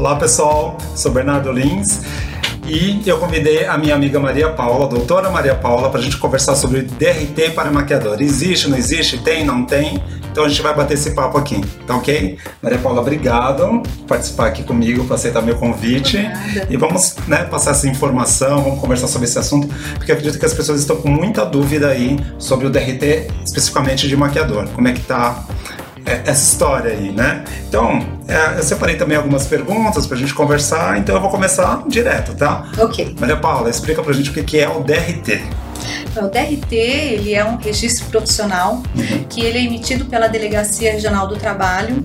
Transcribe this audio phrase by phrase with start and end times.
[0.00, 2.00] Olá pessoal, sou Bernardo Lins
[2.66, 6.16] e eu convidei a minha amiga Maria Paula, a doutora Maria Paula, para a gente
[6.16, 8.22] conversar sobre DRT para maquiador.
[8.22, 9.18] Existe, não existe?
[9.18, 10.02] Tem, não tem?
[10.32, 12.38] Então a gente vai bater esse papo aqui, tá ok?
[12.62, 16.16] Maria Paula, obrigado por participar aqui comigo, por aceitar meu convite.
[16.16, 16.66] Obrigada.
[16.70, 20.46] E vamos né, passar essa informação, vamos conversar sobre esse assunto, porque eu acredito que
[20.46, 24.66] as pessoas estão com muita dúvida aí sobre o DRT, especificamente de maquiador.
[24.68, 25.44] Como é que tá
[26.04, 27.44] essa história aí, né?
[27.68, 32.34] Então, é, eu separei também algumas perguntas pra gente conversar, então eu vou começar direto,
[32.34, 32.66] tá?
[32.78, 33.14] Ok.
[33.18, 35.40] Maria Paula, explica pra gente o que é o DRT.
[36.16, 38.82] O DRT ele é um registro profissional
[39.28, 42.02] que ele é emitido pela Delegacia Regional do Trabalho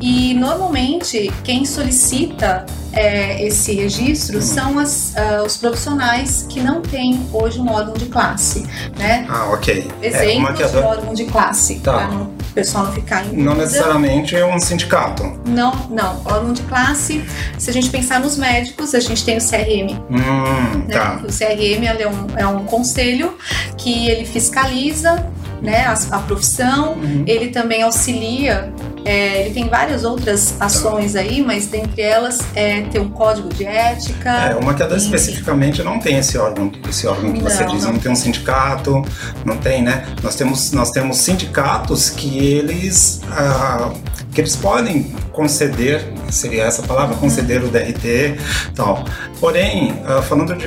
[0.00, 7.26] e normalmente quem solicita é, esse registro são as, ah, os profissionais que não têm
[7.32, 8.66] hoje um órgão de classe,
[8.98, 9.24] né?
[9.28, 9.88] Ah, ok.
[10.02, 11.92] é, o Exemplos de órgão de classe, Tá.
[11.92, 15.24] para o pessoal não ficar em não necessariamente é um sindicato.
[15.46, 16.20] Não, não.
[16.24, 17.24] Órgão de classe,
[17.58, 20.94] se a gente pensar nos médicos, a gente tem o CRM, Hum, né?
[20.96, 21.20] tá.
[21.22, 23.36] O CRM é, um, é um conselho
[23.76, 25.26] que ele fiscaliza
[25.60, 27.24] né, a, a profissão, Uhum.
[27.26, 28.72] ele também auxilia.
[29.04, 33.64] É, ele tem várias outras ações aí, mas dentre elas é ter um código de
[33.64, 34.30] ética.
[34.30, 37.92] É, o maquiador especificamente não tem esse órgão, esse órgão que você Não, diz, não.
[37.92, 39.04] não tem um sindicato,
[39.44, 40.06] não tem, né?
[40.22, 43.92] Nós temos, nós temos sindicatos que eles, ah,
[44.32, 49.04] que eles podem conceder, seria essa palavra, conceder o DRT e tal.
[49.38, 50.66] Porém, ah, falando de,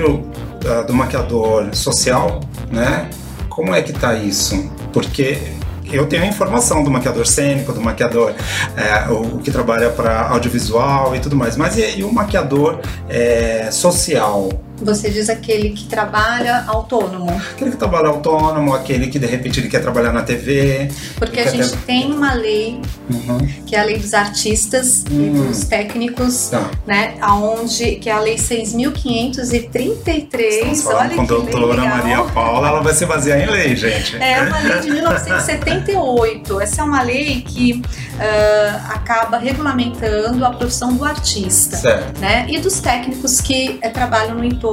[0.70, 2.42] ah, do maquiador social,
[2.72, 3.10] né?
[3.50, 4.72] Como é que tá isso?
[4.94, 5.57] Porque
[5.92, 8.34] eu tenho a informação do maquiador cênico, do maquiador
[8.76, 12.80] é, o, o que trabalha para audiovisual e tudo mais, mas e, e o maquiador
[13.10, 14.50] é, social?
[14.82, 19.70] Você diz aquele que trabalha autônomo, Aquele que trabalha autônomo, aquele que de repente ele
[19.70, 20.90] quer trabalhar na TV.
[21.18, 23.38] porque a gente ter- tem uma lei Uhum.
[23.66, 25.48] que é a lei dos artistas e Hum.
[25.48, 26.70] dos técnicos, Tá.
[26.86, 27.16] né?
[27.22, 30.56] Aonde que é a lei 6.533.
[30.56, 31.86] Estamos falando Olha com a doutora.
[31.86, 34.16] Maria Paula, ela vai se basear em lei, gente.
[34.18, 36.62] É uma lei de 1978.
[36.62, 37.82] Essa é uma lei que
[38.20, 41.78] ah, acaba regulamentando a profissão do artista.
[41.78, 42.20] Certo.
[42.20, 42.46] Né?
[42.50, 44.67] E dos técnicos que eh, trabalham no entorno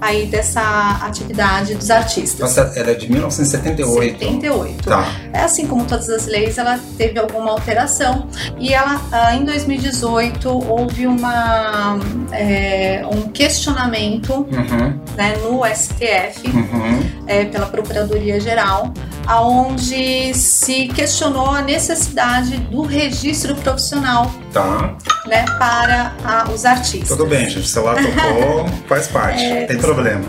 [0.00, 2.40] aí dessa atividade dos artistas.
[2.40, 4.18] Nossa, ela é de 1978.
[4.18, 4.84] 78.
[4.84, 5.04] Tá.
[5.32, 8.26] É assim como todas as leis, ela teve alguma alteração
[8.58, 11.98] e ela, ah, em 2018, houve uma,
[12.32, 14.98] é, um questionamento Uhum.
[15.16, 17.00] né, no STF Uhum.
[17.26, 18.92] é, pela Procuradoria Geral,
[19.26, 24.96] aonde se questionou a necessidade do registro profissional Tá.
[25.26, 27.08] né, para a- os artistas.
[27.08, 27.68] Tudo bem, gente.
[27.68, 29.44] Se ela tocou, faz parte.
[29.44, 30.24] É, não tem problema.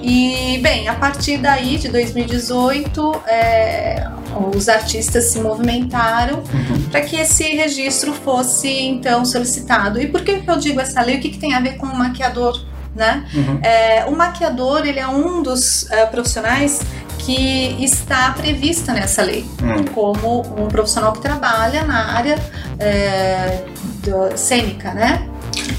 [0.00, 4.06] E, bem, a partir daí, de 2018, é,
[4.54, 6.82] os artistas se movimentaram Uhum.
[6.90, 10.00] para que esse registro fosse, então, solicitado.
[10.00, 11.16] E por que, que eu digo essa lei?
[11.16, 13.26] O que, que tem a ver com o maquiador, né?
[13.34, 13.58] Uhum.
[13.62, 16.80] É, o maquiador, ele é um dos é, profissionais
[17.38, 19.84] que está prevista nessa lei Hum.
[19.94, 22.38] como um profissional que trabalha na área
[22.80, 23.64] é,
[24.02, 25.28] do- cênica, né?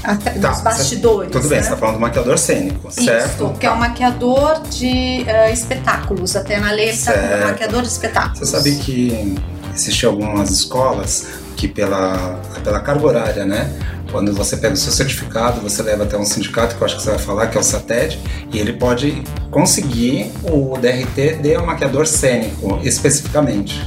[0.04, 1.32] Até Tá, dos bastidores.
[1.32, 1.64] Tudo bem, né?
[1.64, 3.46] você tá falando do maquiador cênico, certo?
[3.46, 6.36] Isso, que é um maquiador de eh, espetáculos.
[6.36, 7.46] Até na lei está Certo.
[7.48, 8.38] maquiador de espetáculos.
[8.38, 9.36] Você sabe que
[9.74, 13.70] existem algumas escolas que pela, pela carga horária, né?
[14.10, 17.02] Quando você pega o seu certificado, você leva até um sindicato, que eu acho que
[17.02, 18.18] você vai falar, que é o SATED,
[18.52, 23.80] e ele pode conseguir o DRT de um maquiador cênico, especificamente.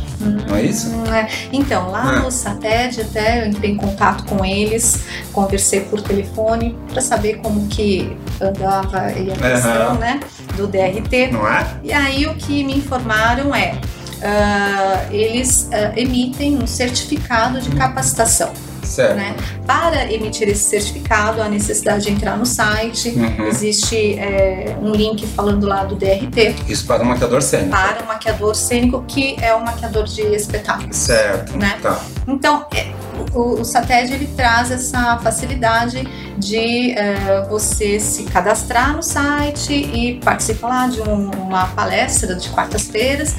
[0.47, 0.87] Não é isso?
[0.89, 1.27] Hum, é.
[1.51, 2.19] Então, lá Ah.
[2.21, 4.99] no SATED, até eu entrei em contato com eles,
[5.33, 9.97] conversei por telefone para saber como que andava aí a questão, Aham.
[9.99, 10.19] né,
[10.55, 11.31] do DRT.
[11.31, 11.67] Não é?
[11.83, 13.75] E aí o que me informaram é,
[14.21, 18.51] ah, eles ah, emitem um certificado de capacitação,
[18.83, 19.15] Certo.
[19.15, 19.35] né?
[19.65, 23.47] Para emitir esse certificado, há necessidade de entrar no site, Uhum.
[23.47, 27.69] Existe é, um link falando lá do DRT Isso para um maquiador cênico.
[27.71, 30.95] para o maquiador cênico, que é o maquiador de espetáculos.
[30.95, 31.57] Certo.
[31.57, 31.77] Né?
[31.81, 31.99] Tá.
[32.27, 32.91] Então, é,
[33.33, 36.07] o, o SATED ele traz essa facilidade
[36.37, 42.49] de é, você se cadastrar no site e participar lá de um- uma palestra de
[42.49, 43.35] quartas-feiras.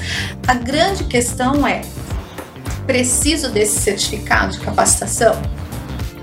[0.47, 1.81] A grande questão é:
[2.87, 5.41] preciso desse certificado de capacitação?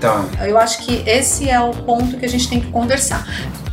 [0.00, 0.24] Tá.
[0.40, 3.26] Eu acho que esse é o ponto que a gente tem que conversar.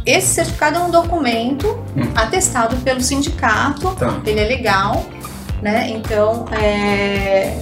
[0.06, 2.03] Esse certificado é um documento Hum.
[2.15, 4.19] atestado pelo sindicato, Tá.
[4.25, 5.06] ele é legal,
[5.62, 5.89] né?
[5.89, 7.57] Então, é,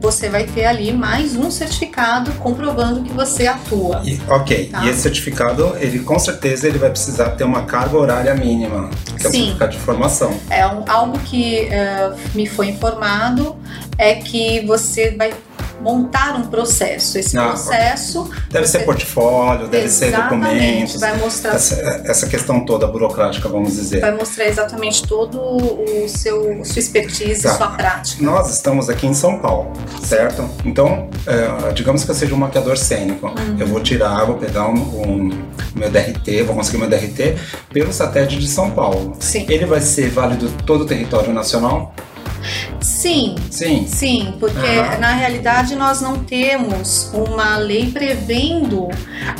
[0.00, 4.02] você vai ter ali mais um certificado comprovando que você atua.
[4.04, 4.66] E- ok.
[4.70, 4.84] Tá.
[4.84, 8.88] E esse certificado, ele com certeza ele vai precisar ter uma carga horária mínima,
[9.18, 9.38] que é o Sim.
[9.38, 10.38] certificado de formação.
[10.48, 13.56] É um- algo que é, me foi informado
[13.98, 15.32] é que você vai
[15.80, 17.18] montar um processo.
[17.18, 20.98] Esse Ah, processo Deve ser portfólio, deve ser documentos.
[21.00, 21.74] vai mostrar Essa,
[22.06, 24.00] essa questão toda burocrática, vamos dizer.
[24.00, 27.54] vai mostrar exatamente todo o seu sua expertise, Tá.
[27.56, 28.24] sua prática.
[28.24, 29.70] Nós estamos aqui em São Paulo,
[30.02, 30.48] certo?
[30.64, 33.26] Então, é, digamos que eu seja um maquiador cênico.
[33.26, 33.56] Uhum.
[33.58, 35.42] Eu vou tirar, vou pegar um, um-
[35.74, 37.36] meu DRT, vou conseguir meu DRT
[37.70, 39.14] pelo satélite de São Paulo.
[39.20, 39.44] Sim.
[39.46, 41.94] Ele vai ser válido todo o território nacional?
[42.80, 43.86] Sim, Sim.
[43.86, 44.98] Sim, porque Aham.
[44.98, 48.88] na realidade nós não temos uma lei prevendo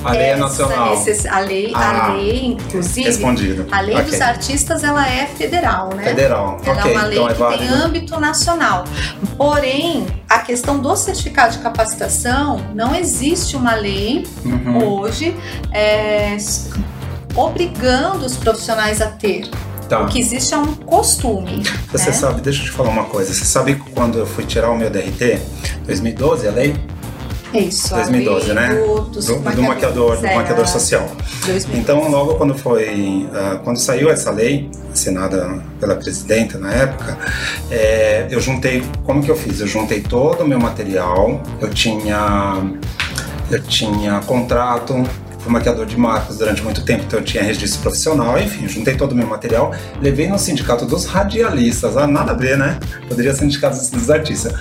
[0.05, 0.91] A lei é nacional.
[0.91, 3.67] necess- a lei, Ah, a lei, inclusive, Respondido.
[3.71, 4.11] a lei Ok.
[4.11, 6.05] dos artistas ela é federal, né?
[6.05, 6.59] Federal.
[6.65, 8.85] Ela ok, é uma lei então é que tem âmbito nacional.
[9.37, 14.85] Porém, a questão do certificado de capacitação, não existe uma lei Uhum.
[15.01, 15.37] hoje
[15.73, 16.37] é,
[17.35, 19.49] obrigando os profissionais a ter.
[19.89, 20.03] Tá.
[20.03, 21.63] O que existe é um costume.
[21.93, 22.13] Você né?
[22.13, 23.33] sabe, deixa eu te falar uma coisa.
[23.33, 25.41] Você sabe que quando eu fui tirar o meu DRT,
[25.87, 26.75] 2012, a lei?
[27.55, 27.95] É isso.
[27.95, 28.75] a 2012, lei né?
[28.75, 31.07] Do, Do, do maquiador, do é, maquiador social.
[31.47, 31.69] 2012.
[31.79, 37.17] Então, logo quando foi, ah, quando saiu essa lei, assinada pela presidenta na época,
[37.71, 39.61] é, eu juntei, como que eu fiz?
[39.61, 42.57] Eu juntei todo o meu material, eu tinha,
[43.51, 45.05] eu tinha contrato,
[45.47, 49.13] fui maquiador de marcas durante muito tempo, então eu tinha registro profissional, enfim, juntei todo
[49.13, 49.73] o meu material,
[50.03, 52.79] levei no sindicato dos radialistas, ah, nada a ver, né?
[53.09, 54.53] Poderia ser sindicato dos artistas.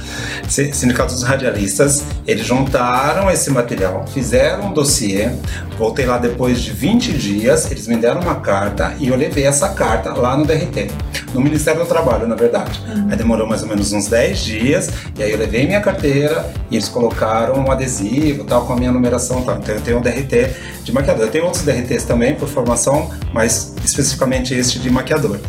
[0.47, 5.29] Si- Sindicato dos radialistas, eles juntaram esse material, fizeram um dossiê,
[5.77, 9.69] voltei lá depois de 20 dias, eles me deram uma carta e eu levei essa
[9.69, 10.89] carta lá no DRT,
[11.33, 12.79] no Ministério do Trabalho, na verdade.
[13.09, 16.75] Aí demorou mais ou menos uns 10 dias, e aí eu levei minha carteira e
[16.75, 19.57] eles colocaram um adesivo tal, com a minha numeração tal.
[19.57, 20.51] Então eu tenho um DRT
[20.85, 21.27] de maquiador.
[21.29, 25.39] Tenho outros DRTs também por formação, mas especificamente este de maquiador.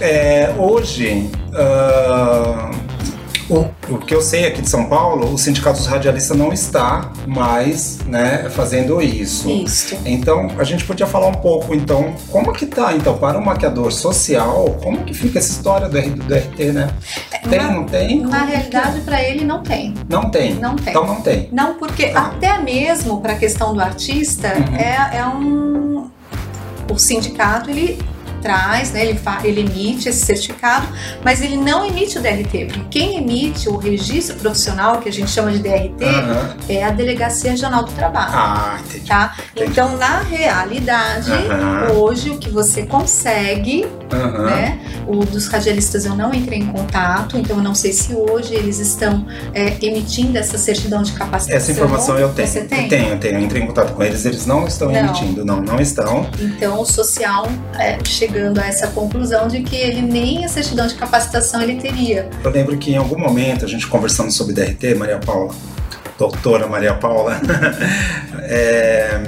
[0.00, 2.70] É, hoje, ah,
[3.50, 7.12] o, o que eu sei aqui de São Paulo, o Sindicato dos Radialistas não está
[7.26, 9.50] mais né, fazendo isso.
[9.50, 9.96] Isso.
[10.04, 13.92] Então, a gente podia falar um pouco, então, como que tá, então, para o maquiador
[13.92, 16.90] social, como que fica essa história do, R- do RT, né?
[17.48, 18.20] Tem, na, não tem?
[18.20, 19.94] na realidade, para ele não tem.
[19.98, 20.04] é?
[20.08, 20.54] Não tem.
[20.54, 20.90] Não tem.
[20.90, 21.48] Então não tem.
[21.52, 22.26] Não, porque Ah.
[22.28, 24.76] até mesmo para a questão do artista, Uhum.
[24.76, 26.10] é, é um.
[26.90, 27.98] O sindicato ele
[28.42, 30.86] traz, né, ele, ele emite esse certificado,
[31.24, 35.30] mas ele não emite o DRT, porque quem emite o registro profissional, que a gente
[35.30, 36.56] chama de DRT, Aham.
[36.68, 38.32] é a Delegacia Regional do Trabalho.
[38.34, 39.06] Ah, entendi.
[39.06, 39.34] Tá?
[39.54, 39.70] Entendi.
[39.70, 41.92] Então, na realidade, Aham.
[41.92, 44.44] hoje o que você consegue Aham.
[44.44, 44.80] né?
[45.06, 48.78] O dos radialistas eu não entrei em contato, então eu não sei se hoje eles
[48.78, 51.56] estão é, emitindo essa certidão de capacitação.
[51.56, 52.48] Essa informação eu tenho.
[52.48, 52.82] Você tem?
[52.84, 53.34] Eu tenho, eu tenho.
[53.34, 54.98] Eu entrei em contato com eles, eles não estão Não.
[55.00, 55.44] emitindo.
[55.44, 56.28] Não, não estão.
[56.38, 57.46] Então o social
[57.78, 57.96] é,
[58.32, 62.28] chegando a essa conclusão de que ele nem a certidão de capacitação ele teria.
[62.42, 65.54] Eu lembro que em algum momento a gente conversando sobre DRT, Maria Paula,
[66.18, 67.38] doutora Maria Paula,
[68.42, 69.20] é,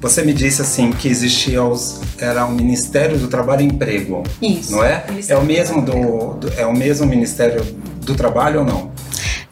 [0.00, 4.70] você me disse assim que existia os, era o Ministério do Trabalho e Emprego, Isso.
[4.72, 5.04] não é?
[5.28, 7.62] É o mesmo do, do- é o mesmo Ministério
[8.02, 8.95] do Trabalho ou não?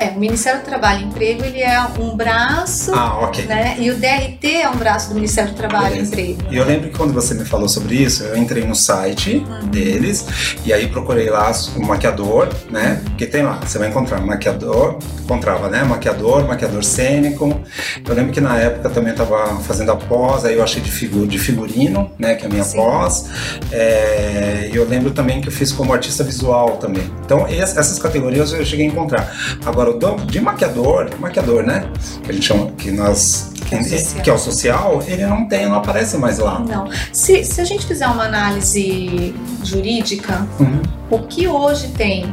[0.05, 3.47] É, o Ministério do Trabalho e Emprego ele é um braço, Ah, ok.
[3.47, 3.77] né?
[3.79, 6.21] E o DRT é um braço do Ministério do Trabalho Beleza.
[6.21, 6.53] e Emprego.
[6.53, 9.69] E eu lembro que quando você me falou sobre isso, eu entrei no site Uhum.
[9.69, 10.27] deles
[10.65, 13.01] e aí procurei lá o maquiador, né?
[13.17, 15.83] Que tem lá, você vai encontrar maquiador, encontrava, né?
[15.85, 17.61] Maquiador, maquiador cênico.
[18.07, 21.27] Eu lembro que na época também estava fazendo a pós, aí eu achei de, figu
[21.27, 22.35] de figurino, né?
[22.35, 22.77] Que é a minha Sim.
[22.77, 23.27] pós.
[23.73, 27.05] É, E eu lembro também que eu fiz como artista visual também.
[27.25, 29.33] Então es- essas categorias eu cheguei a encontrar.
[29.65, 31.87] Agora, do- de maquiador, maquiador, né?
[32.23, 33.51] Que a gente chama, que nós.
[33.65, 34.23] Que é o social.
[34.23, 36.61] que é o social, ele não tem, não aparece mais lá.
[36.61, 36.89] Não.
[37.13, 39.35] Se, se a gente fizer uma análise
[39.65, 40.83] jurídica, Uhum.
[41.11, 42.33] O que hoje tem?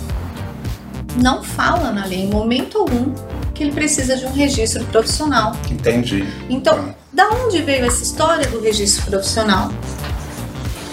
[1.15, 3.13] Não fala na lei em momento algum
[3.53, 5.53] que ele precisa de um registro profissional.
[5.69, 6.25] Entendi.
[6.49, 9.69] Então, da onde veio essa história do registro profissional?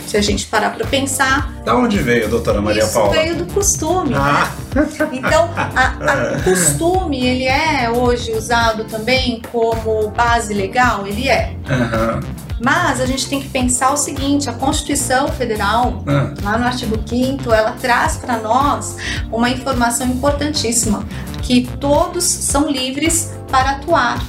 [0.06, 3.10] Se a gente parar para pensar, Da onde veio, doutora Maria isso Paula?
[3.12, 4.10] veio do costume.
[4.10, 4.18] né?
[4.20, 4.50] Ah,
[5.12, 11.06] Então, a- a- o costume, ele é hoje usado também como base legal?
[11.06, 11.54] Ele é.
[11.68, 12.20] aham.
[12.60, 16.96] Mas a gente tem que pensar o seguinte, a Constituição Federal, Ah, lá no artigo
[16.98, 18.96] 5º, ela traz para nós
[19.30, 21.04] uma informação importantíssima,
[21.42, 24.24] que todos são livres para atuar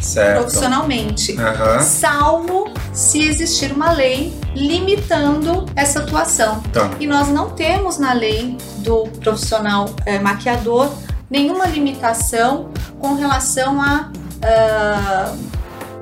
[0.00, 0.40] certo.
[0.42, 1.80] profissionalmente, Aham.
[1.82, 6.60] salvo se existir uma lei limitando essa atuação.
[6.72, 6.90] Tá.
[7.00, 10.92] E nós não temos na lei do profissional eh, maquiador
[11.30, 14.10] nenhuma limitação com relação a
[14.44, 15.34] ah,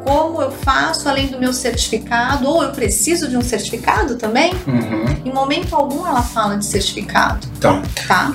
[0.05, 4.53] como eu faço além do meu certificado, ou eu preciso de um certificado também.
[4.67, 5.05] Uhum.
[5.25, 7.83] Em momento algum ela fala de certificado, Tá.
[8.07, 8.33] tá?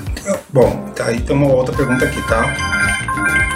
[0.50, 3.55] Bom, tá, aí tem uma outra pergunta aqui, tá?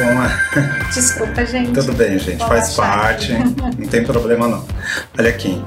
[0.00, 0.88] Com a...
[0.94, 1.72] Desculpa, gente.
[1.72, 3.32] Tudo bem, gente, Vou faz achar parte,
[3.78, 4.64] não tem problema não.
[5.18, 5.62] Olha aqui.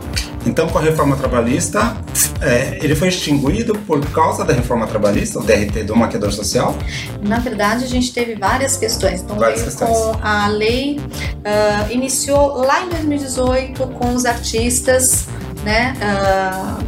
[0.46, 1.96] Então, com a reforma trabalhista,
[2.42, 6.76] é, ele foi extinguido por causa da reforma trabalhista, o DRT do maquiador social?
[7.22, 9.22] Na verdade, a gente teve várias questões.
[9.22, 9.98] Então, Várias veio questões.
[9.98, 11.00] com a lei,
[11.46, 15.28] ah, iniciou lá em 2018 com os artistas,
[15.64, 15.96] né?
[16.02, 16.80] ah,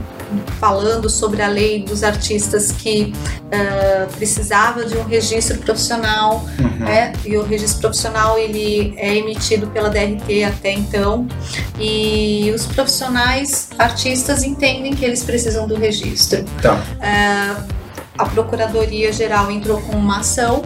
[0.65, 3.13] falando sobre a lei dos artistas que
[3.51, 6.79] ah, precisava de um registro profissional, Uhum.
[6.79, 7.13] né?
[7.23, 11.27] E o registro profissional ele é emitido pela DRT até então,
[11.79, 16.43] e os profissionais artistas entendem que eles precisam do registro.
[16.63, 16.83] Tá.
[18.17, 20.63] A Procuradoria Geral entrou com uma ação,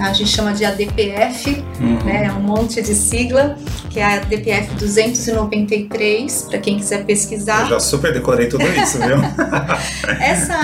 [0.00, 1.98] a gente chama de ADPF, Uhum.
[2.04, 2.26] né?
[2.26, 3.56] É um monte de sigla,
[3.88, 7.66] que é a ADPF 293, para quem quiser Eu pesquisar.
[7.68, 9.16] já super decorei tudo isso, viu?
[10.20, 10.56] Essa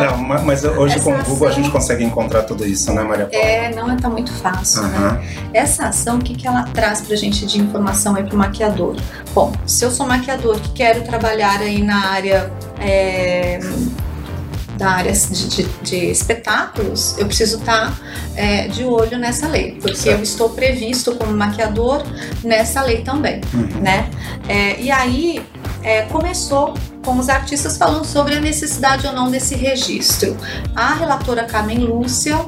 [0.00, 3.02] Não, ma- mas hoje com o Google a ação- gente consegue encontrar tudo isso, né,
[3.02, 3.44] Maria Paula?
[3.44, 4.96] é, não é tá muito fácil, né?
[4.98, 5.20] Aham.
[5.54, 8.96] Essa ação, o que, que ela traz pra gente de informação aí pro maquiador?
[9.34, 13.60] Bom, se eu sou maquiador que quero trabalhar aí na área é,
[14.76, 17.94] da área de, de- de espetáculos, eu preciso estar
[18.72, 20.16] de olho nessa lei, porque Certo.
[20.18, 22.02] eu estou previsto como maquiador
[22.42, 23.80] nessa lei também, Uhum.
[23.80, 24.08] né?
[24.48, 25.42] É, e aí
[25.82, 26.74] é, começou
[27.04, 30.36] com os artistas falando sobre a necessidade ou não desse registro.
[30.74, 32.38] A relatora Carmen Lúcia,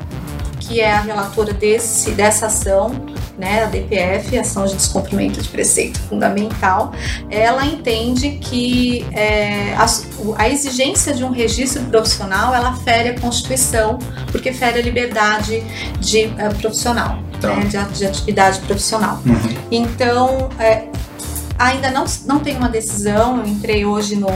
[0.60, 2.90] que é a relatora desse, dessa ação,
[3.38, 6.92] né, a DPF, Ação de Descumprimento de Preceito Fundamental,
[7.30, 9.86] ela entende que é, a,
[10.36, 13.98] a exigência de um registro profissional, ela fere a Constituição,
[14.30, 15.62] porque fere a liberdade
[16.00, 17.54] de, eh, profissional, Tá.
[17.56, 19.20] né, de, de atividade profissional.
[19.26, 19.56] Uhum.
[19.70, 20.84] Então, é,
[21.58, 23.38] ainda não, não tem uma decisão.
[23.38, 24.28] Eu entrei hoje no,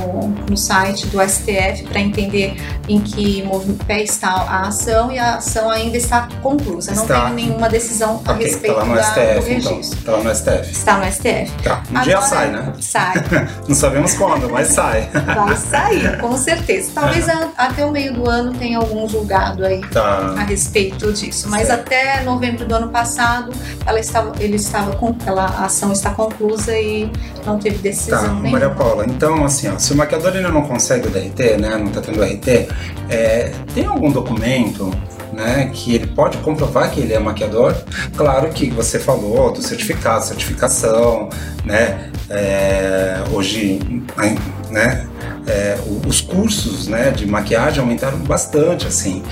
[0.49, 2.57] no site do STF para entender
[2.89, 3.45] em que
[3.87, 6.93] pé está a ação e a ação ainda está conclusa.
[6.95, 7.27] Não Está.
[7.27, 9.73] tem nenhuma decisão a Ok, respeito tá lá no da- do STF, então.
[9.73, 10.03] registro.
[10.03, 10.71] Tá lá no STF.
[10.73, 11.53] Está no STF.
[11.63, 11.83] Tá.
[11.91, 12.73] Um dia Agora- sai, né?
[12.81, 13.15] Sai,
[13.69, 15.09] Não sabemos quando, mas sai.
[15.13, 16.91] vai sair, com certeza.
[16.95, 20.45] Talvez a- até o meio do ano tenha algum julgado aí a Tá.
[20.49, 21.49] respeito disso.
[21.49, 21.81] Mas Certo.
[21.81, 23.53] até novembro do ano passado,
[23.87, 27.08] ela estava, ele estava com, ela, a ação está conclusa e
[27.47, 28.75] não teve Tá, decisão Maria nenhuma.
[28.75, 32.01] Paula, então assim, ó, se o maquiador ainda não consegue o DRT, né, não tá
[32.01, 32.69] tendo o RT,
[33.09, 34.91] é, tem algum documento,
[35.33, 37.75] né, que ele pode comprovar que ele é maquiador?
[38.17, 41.29] Claro que você falou do certificado, certificação,
[41.65, 43.79] né, é, hoje,
[44.71, 45.07] né,
[45.47, 49.23] é, os cursos, né, de maquiagem aumentaram bastante, assim,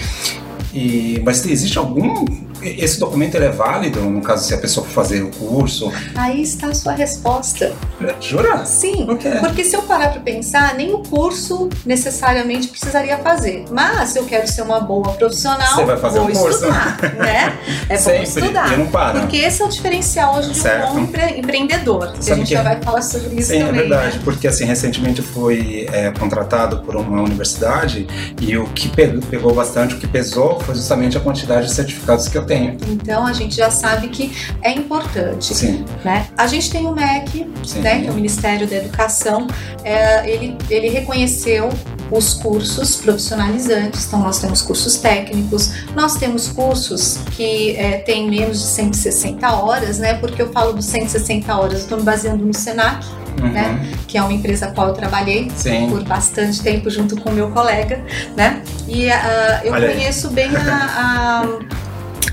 [0.73, 2.25] e, mas existe algum
[2.63, 5.93] esse documento é válido no caso se a pessoa for fazer o curso?
[6.15, 7.73] Aí está a sua resposta.
[8.21, 8.65] Jura?
[8.67, 9.31] Sim, quê?
[9.41, 13.65] porque se eu parar para pensar, nem o curso necessariamente precisaria fazer.
[13.71, 16.65] Mas se eu quero ser uma boa profissional, Você vai fazer vou o curso.
[16.67, 17.59] estudar, né?
[17.89, 18.73] É bom estudar.
[18.73, 19.21] e não para.
[19.21, 20.93] Porque esse é o diferencial hoje de um Certo.
[20.93, 22.13] bom empre- empreendedor.
[22.13, 23.81] Que a gente que- já vai falar sobre isso Sim, é também.
[23.83, 24.23] verdade, né?
[24.25, 28.07] porque assim, recentemente fui é, contratado por uma universidade
[28.41, 32.29] e o que pe- pegou bastante, o que pesou foi justamente a quantidade de certificados
[32.29, 32.77] que eu tenho.
[32.89, 35.55] Então a gente já sabe que é importante.
[35.55, 36.27] Sim, Né?
[36.39, 37.81] A gente tem o MEC, sim.
[37.81, 39.47] né, que é o Ministério da Educação,
[39.85, 41.69] é, ele, ele reconheceu
[42.11, 48.61] os cursos profissionalizantes, então nós temos cursos técnicos, nós temos cursos que é, têm menos
[48.61, 50.15] de 160 horas, né?
[50.15, 53.05] Porque eu falo dos 160 horas, eu estou me baseando no SENAC,
[53.43, 53.51] Uhum.
[53.53, 53.87] né?
[54.09, 55.91] Que é uma empresa a qual eu trabalhei Sim.
[55.91, 58.03] por bastante tempo junto com o meu colega,
[58.35, 58.63] né?
[58.89, 59.95] E ah, eu Olha aí.
[59.97, 61.59] conheço bem a, a-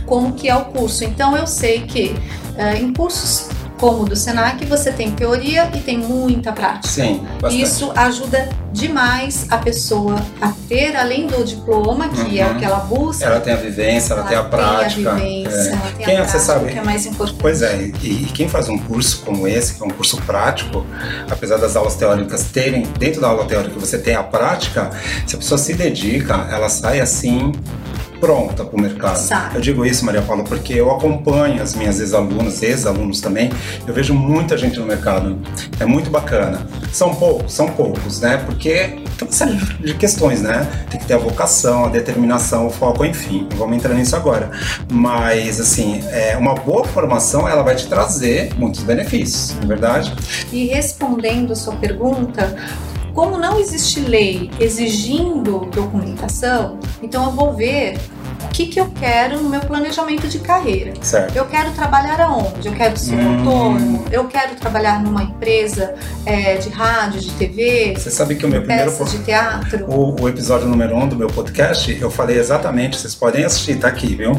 [0.06, 1.04] como que é o curso.
[1.04, 2.16] Então eu sei que
[2.58, 3.48] ah, em cursos
[3.80, 6.88] como o do Senac você tem teoria e tem muita prática.
[6.88, 7.62] Sim, bastante.
[7.64, 12.54] Isso ajuda demais a pessoa a ter, além do diploma, que é Uhum.
[12.54, 15.12] o que ela busca, Ela tem a vivência, ela, tem a prática.
[15.12, 15.68] a vivência, é.
[15.74, 16.72] ela tem Quem a você prática, sabe?
[16.72, 17.40] que é mais importante.
[17.42, 20.86] Pois é, e, e quem faz um curso como esse, que é um curso prático,
[21.30, 24.92] apesar das aulas teóricas terem, dentro da aula teórica você tem a prática,
[25.28, 27.52] se a pessoa se dedica, ela sai assim
[28.24, 29.18] pronta para o mercado.
[29.18, 29.52] Sai.
[29.54, 33.52] Eu digo isso, Maria Paula, porque eu acompanho as minhas ex-alunas, ex-alunos também,
[33.86, 35.38] eu vejo muita gente no mercado.
[35.78, 36.66] É muito bacana.
[36.94, 38.38] São poucos, são poucos, né?
[38.46, 40.66] Porque tem uma série de questões, né?
[40.90, 43.46] Tem que ter a vocação, a determinação, o foco, enfim.
[43.52, 44.52] Não vamos entrar nisso agora.
[44.90, 50.14] Mas, assim, é, uma boa formação, ela vai te trazer muitos benefícios, não é verdade?
[50.50, 52.56] E respondendo a sua pergunta,
[53.14, 57.98] como não existe lei exigindo documentação, então eu vou ver
[58.44, 60.94] o que, que eu quero no meu planejamento de carreira.
[61.02, 61.36] Certo.
[61.36, 62.68] Eu quero trabalhar aonde?
[62.68, 63.40] Eu quero ser Hum.
[63.40, 64.06] autônomo?
[64.12, 68.62] Eu quero trabalhar numa empresa é, de rádio, de TV, Você sabe que o meu
[68.62, 68.92] primeiro...
[68.92, 69.86] peças de teatro?
[69.90, 73.78] O, o episódio número 1 um do meu podcast, eu falei exatamente, vocês podem assistir,
[73.80, 74.34] tá aqui, viu?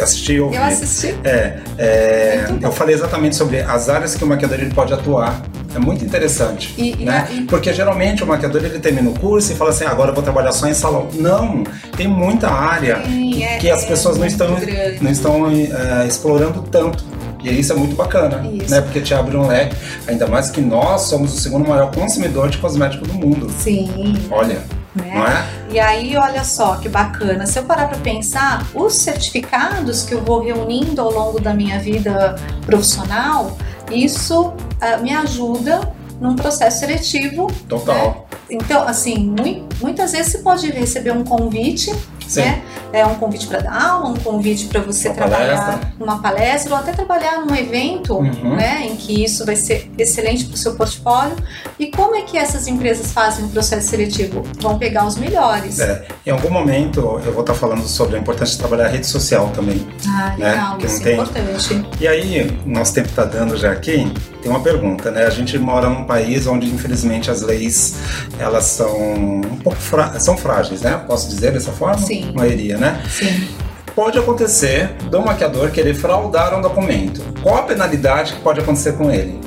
[0.00, 0.56] Assistir e ouvir.
[0.56, 1.14] Eu assisti.
[1.22, 2.68] É, é, Muito bom.
[2.68, 5.42] eu falei exatamente sobre as áreas que o maquiador ele pode atuar.
[5.74, 6.74] É muito interessante.
[6.76, 7.26] E, né?
[7.30, 10.14] e- Porque geralmente o maquiador ele termina o curso e fala assim, "Ah, agora eu
[10.14, 11.08] vou trabalhar só em salão.
[11.14, 11.64] Não,
[11.96, 15.02] tem muita área que, é- que as é pessoas não muito estão, grande.
[15.02, 17.04] não estão é, explorando tanto.
[17.42, 18.70] E isso é muito bacana, Isso.
[18.70, 18.80] né?
[18.82, 19.74] Porque te abre um leque.
[20.06, 23.50] Ainda mais que nós somos o segundo maior consumidor de cosmético do mundo.
[23.58, 24.62] Sim, Olha,
[24.94, 25.12] né?
[25.12, 25.44] não é?
[25.72, 27.44] E aí, olha só que bacana.
[27.46, 31.80] Se eu parar para pensar, os certificados que eu vou reunindo ao longo da minha
[31.80, 33.56] vida profissional,
[33.90, 34.52] isso
[34.82, 35.80] ah, me ajuda
[36.20, 37.46] num processo seletivo.
[37.68, 38.26] Total.
[38.50, 41.90] Então, assim, mui- muitas vezes você pode receber um convite,
[42.28, 42.42] Sim.
[42.42, 42.62] né?
[42.92, 45.92] É um convite para dar aula, um convite para você Uma trabalhar palestra.
[45.98, 48.54] numa palestra ou até trabalhar num evento, Uhum.
[48.56, 48.86] né?
[48.86, 51.34] Em que isso vai ser excelente para o seu portfólio.
[51.78, 54.42] E como é que essas empresas fazem o processo seletivo?
[54.60, 55.80] Vão pegar os melhores.
[55.80, 59.06] É, em algum momento eu vou estar falando sobre a importância de trabalhar a rede
[59.06, 59.84] social também.
[60.06, 60.50] Ah, né?
[60.50, 61.86] legal, não isso é tem- importante.
[62.00, 65.24] E aí, nosso tempo está dando já aqui, tem uma pergunta, né?
[65.24, 67.94] A gente mora num país onde, infelizmente, as leis,
[68.38, 71.00] elas são um pouco frá- são frágeis, né?
[71.06, 71.98] Posso dizer dessa forma?
[71.98, 72.30] Sim.
[72.34, 73.00] A maioria, né?
[73.08, 73.48] Sim.
[73.94, 77.22] Pode acontecer do maquiador querer fraudar um documento.
[77.42, 79.38] Qual a penalidade que pode acontecer com ele?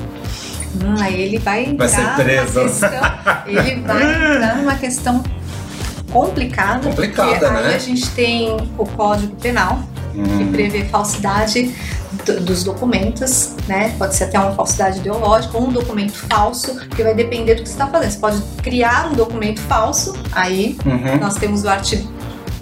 [0.82, 2.60] Hum, aí ele vai entrar Vai ser preso.
[2.60, 2.90] questão.
[3.46, 5.22] Ele vai entrar numa questão
[6.12, 6.88] complicada.
[6.88, 7.68] Complicada, né?
[7.68, 9.80] Aí a gente tem o Código Penal,
[10.12, 11.74] que Hum, prevê falsidade
[12.32, 13.94] dos documentos, né?
[13.98, 17.68] Pode ser até uma falsidade ideológica, ou um documento falso, que vai depender do que
[17.68, 18.10] você está fazendo.
[18.10, 21.18] Você pode criar um documento falso, aí uhum.
[21.18, 22.16] nós temos o artigo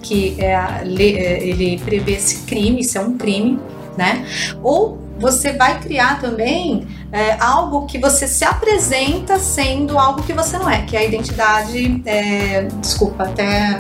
[0.05, 3.59] que é é, ele prevê esse crime, isso é um crime,
[3.97, 4.27] né?
[4.63, 10.59] Ou você vai criar também é, algo que você se apresenta sendo algo que você
[10.59, 13.79] não é, que é a identidade, é, desculpa, até.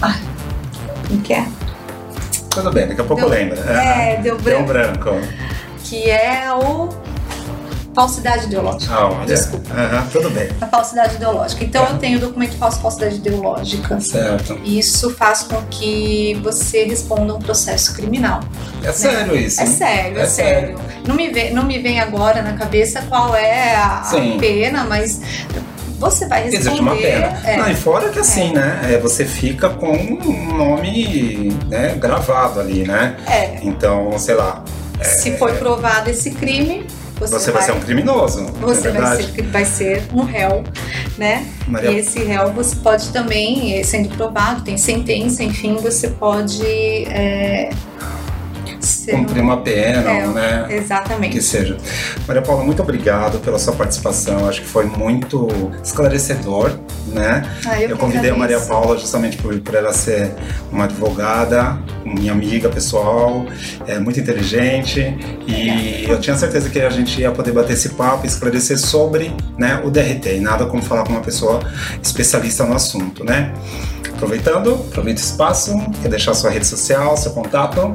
[0.00, 0.20] Ai,
[1.08, 1.46] como que é?
[2.56, 3.58] Tudo bem, daqui a pouco Deu- lembra.
[3.60, 5.04] É, deu Deu branco.
[5.12, 5.26] branco.
[5.84, 6.88] Que é o.
[7.94, 8.92] Falsidade ideológica.
[8.94, 9.24] Ah, olha.
[9.24, 9.72] Desculpa.
[9.72, 10.50] Aham, tudo bem.
[10.60, 11.64] A falsidade ideológica.
[11.64, 13.98] Então eu tenho documento falso, falsidade ideológica.
[14.00, 14.60] Certo.
[14.64, 18.40] Isso faz com que você responda um processo criminal.
[18.84, 19.62] É sério isso.
[19.62, 19.70] É hein?
[19.70, 20.78] sério, é, É sério.
[21.08, 25.18] Não me, vem, não me vem agora na cabeça qual é a, a pena, mas
[25.98, 26.58] você vai responder.
[26.58, 27.40] Existe uma pena.
[27.44, 27.56] é.
[27.56, 28.80] Não, e fora que assim, né?
[28.90, 33.16] é, você fica com um nome né, gravado ali, né?
[33.26, 34.64] É, Então, sei lá,
[35.02, 36.86] se foi provado esse crime,
[37.18, 38.44] você, você vai ser um criminoso.
[38.60, 40.62] Você não é vai ser, vai ser um réu,
[41.16, 41.46] né?
[41.66, 46.62] Maria, E esse réu você pode também, eh, sendo provado, tem sentença, enfim, você pode
[47.06, 47.70] é,
[48.86, 50.66] ser um- cumprir uma pena, É, né?
[50.70, 51.32] Exatamente.
[51.34, 51.76] Que seja.
[52.26, 54.48] Maria Paula, muito obrigado pela sua participação.
[54.48, 55.48] Acho que foi muito
[55.82, 56.70] esclarecedor,
[57.08, 57.42] né?
[57.66, 58.60] Ah, Eu, que convidei a Maria.
[58.60, 60.32] Paula justamente por, por ela ser
[60.72, 63.44] uma advogada, minha amiga pessoal,
[63.86, 65.00] é muito inteligente
[65.46, 69.34] e eu tinha certeza que a gente ia poder bater esse papo e esclarecer sobre
[69.58, 71.60] né, o DRT e nada como falar com uma pessoa
[72.02, 73.52] especialista no assunto, né?
[74.14, 77.94] Aproveitando, aproveita o espaço, quer deixar sua rede social, seu contato?